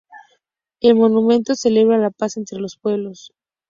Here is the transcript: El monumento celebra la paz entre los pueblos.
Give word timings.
El 0.79 0.95
monumento 0.95 1.53
celebra 1.53 1.99
la 1.99 2.09
paz 2.09 2.37
entre 2.37 2.57
los 2.59 2.75
pueblos. 2.75 3.33